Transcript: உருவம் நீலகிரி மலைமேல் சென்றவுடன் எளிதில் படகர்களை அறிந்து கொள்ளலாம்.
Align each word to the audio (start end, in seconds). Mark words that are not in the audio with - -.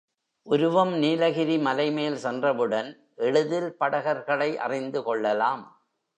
உருவம் 0.43 0.93
நீலகிரி 0.93 1.57
மலைமேல் 1.57 2.15
சென்றவுடன் 2.15 2.89
எளிதில் 3.15 3.77
படகர்களை 3.77 4.57
அறிந்து 4.57 5.03
கொள்ளலாம். 5.03 5.63